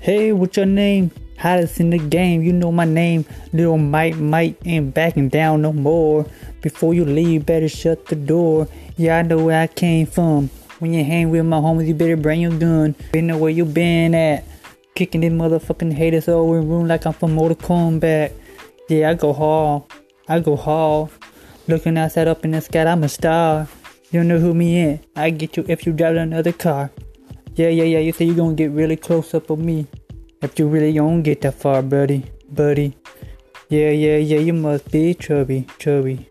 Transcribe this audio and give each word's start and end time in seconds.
Hey, 0.00 0.32
what's 0.32 0.56
your 0.56 0.64
name? 0.64 1.10
Hottest 1.38 1.80
in 1.80 1.90
the 1.90 1.98
game, 1.98 2.42
you 2.42 2.52
know 2.52 2.70
my 2.70 2.84
name. 2.84 3.24
Little 3.52 3.78
Mike 3.78 4.16
Mike 4.16 4.56
ain't 4.64 4.94
backing 4.94 5.28
down 5.28 5.62
no 5.62 5.72
more. 5.72 6.24
Before 6.62 6.94
you 6.94 7.04
leave, 7.04 7.46
better 7.46 7.68
shut 7.68 8.06
the 8.06 8.14
door. 8.14 8.68
Yeah, 8.96 9.18
I 9.18 9.22
know 9.22 9.44
where 9.44 9.60
I 9.60 9.66
came 9.66 10.06
from. 10.06 10.50
When 10.78 10.94
you 10.94 11.04
hang 11.04 11.30
with 11.30 11.44
my 11.44 11.58
homies, 11.58 11.88
you 11.88 11.94
better 11.94 12.16
bring 12.16 12.40
your 12.40 12.56
gun. 12.56 12.94
Been 13.10 13.26
know 13.26 13.38
where 13.38 13.50
you 13.50 13.64
been 13.64 14.14
at. 14.14 14.44
Kicking 14.94 15.20
these 15.20 15.32
motherfucking 15.32 15.92
haters 15.92 16.28
over 16.28 16.58
in 16.58 16.68
room 16.68 16.86
like 16.86 17.04
I'm 17.04 17.12
from 17.12 17.34
Mortal 17.34 17.56
Kombat. 17.56 18.32
Yeah, 18.88 19.10
I 19.10 19.14
go 19.14 19.32
hard. 19.32 19.82
I 20.28 20.38
go 20.38 20.54
hard. 20.54 21.10
Looking 21.66 21.98
outside 21.98 22.28
up 22.28 22.44
in 22.44 22.52
the 22.52 22.60
sky, 22.60 22.84
I'm 22.84 23.02
a 23.02 23.08
star. 23.08 23.66
You 24.12 24.22
know 24.22 24.38
who 24.38 24.54
me 24.54 24.80
is. 24.80 25.00
I 25.16 25.30
get 25.30 25.56
you 25.56 25.64
if 25.68 25.86
you 25.86 25.92
drive 25.92 26.16
another 26.16 26.52
car. 26.52 26.92
Yeah, 27.58 27.70
yeah, 27.70 27.98
yeah. 27.98 27.98
You 27.98 28.12
say 28.12 28.24
you 28.26 28.34
gonna 28.34 28.54
get 28.54 28.70
really 28.70 28.94
close 28.94 29.34
up 29.34 29.50
on 29.50 29.66
me. 29.66 29.88
If 30.40 30.60
you 30.60 30.68
really 30.68 30.92
don't 30.92 31.22
get 31.22 31.40
that 31.40 31.54
far, 31.54 31.82
buddy, 31.82 32.22
buddy. 32.48 32.96
Yeah, 33.68 33.90
yeah, 33.90 34.18
yeah. 34.18 34.38
You 34.38 34.52
must 34.52 34.88
be 34.92 35.12
chubby, 35.14 35.66
chubby. 35.76 36.30